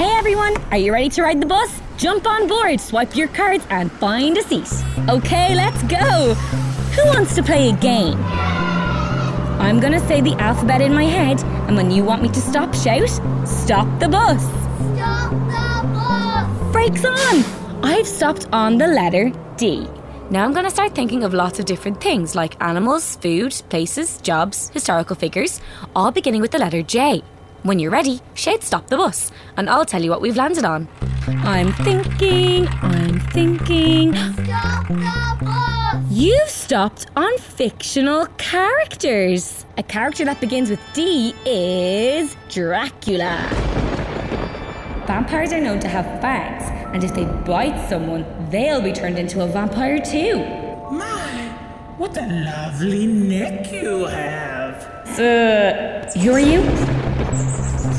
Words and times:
Hey 0.00 0.16
everyone, 0.16 0.56
are 0.70 0.78
you 0.78 0.94
ready 0.94 1.10
to 1.10 1.22
ride 1.22 1.42
the 1.42 1.46
bus? 1.46 1.78
Jump 1.98 2.26
on 2.26 2.48
board, 2.48 2.80
swipe 2.80 3.14
your 3.14 3.28
cards, 3.28 3.66
and 3.68 3.92
find 3.92 4.38
a 4.38 4.42
seat. 4.42 4.66
Okay, 5.10 5.54
let's 5.54 5.82
go. 5.82 6.32
Who 6.96 7.04
wants 7.08 7.34
to 7.34 7.42
play 7.42 7.68
a 7.68 7.76
game? 7.76 8.16
I'm 9.60 9.78
gonna 9.78 10.00
say 10.08 10.22
the 10.22 10.32
alphabet 10.36 10.80
in 10.80 10.94
my 10.94 11.04
head, 11.04 11.44
and 11.68 11.76
when 11.76 11.90
you 11.90 12.02
want 12.02 12.22
me 12.22 12.30
to 12.30 12.40
stop, 12.40 12.74
shout, 12.74 13.10
Stop 13.46 14.00
the 14.00 14.08
bus. 14.08 14.42
Stop 14.94 15.32
the 15.32 15.86
bus! 15.92 16.72
Brakes 16.72 17.04
on! 17.04 17.44
I've 17.84 18.06
stopped 18.06 18.48
on 18.54 18.78
the 18.78 18.86
letter 18.86 19.30
D. 19.58 19.86
Now 20.30 20.46
I'm 20.46 20.54
going 20.54 20.64
to 20.64 20.70
start 20.70 20.94
thinking 20.94 21.24
of 21.24 21.34
lots 21.34 21.58
of 21.58 21.66
different 21.66 22.00
things 22.00 22.34
like 22.34 22.56
animals, 22.62 23.16
food, 23.16 23.52
places, 23.68 24.16
jobs, 24.22 24.70
historical 24.70 25.14
figures, 25.14 25.60
all 25.94 26.10
beginning 26.10 26.40
with 26.40 26.52
the 26.52 26.58
letter 26.58 26.80
J. 26.80 27.22
When 27.62 27.78
you're 27.78 27.90
ready, 27.90 28.20
Shade 28.32 28.62
stop 28.62 28.86
the 28.86 28.96
bus, 28.96 29.30
and 29.54 29.68
I'll 29.68 29.84
tell 29.84 30.02
you 30.02 30.08
what 30.08 30.22
we've 30.22 30.36
landed 30.36 30.64
on. 30.64 30.88
I'm 31.26 31.74
thinking, 31.74 32.66
I'm 32.80 33.20
thinking. 33.20 34.14
Stop 34.14 34.88
the 34.88 35.44
bus! 35.44 36.10
You've 36.10 36.48
stopped 36.48 37.08
on 37.16 37.36
fictional 37.36 38.24
characters. 38.38 39.66
A 39.76 39.82
character 39.82 40.24
that 40.24 40.40
begins 40.40 40.70
with 40.70 40.80
D 40.94 41.34
is 41.44 42.34
Dracula. 42.48 43.46
Vampires 45.06 45.52
are 45.52 45.60
known 45.60 45.80
to 45.80 45.88
have 45.88 46.06
fangs, 46.22 46.62
and 46.94 47.04
if 47.04 47.12
they 47.12 47.26
bite 47.44 47.88
someone, 47.90 48.24
they'll 48.48 48.80
be 48.80 48.92
turned 48.92 49.18
into 49.18 49.44
a 49.44 49.46
vampire 49.46 49.98
too. 50.00 50.38
My, 50.90 51.54
what 51.98 52.16
a 52.16 52.26
lovely 52.26 53.06
neck 53.06 53.70
you 53.70 54.06
have. 54.06 54.88
Uh, 55.18 56.10
who 56.18 56.32
are 56.32 56.40
you? 56.40 57.09
Thank 57.30 57.84
you. 57.84 57.89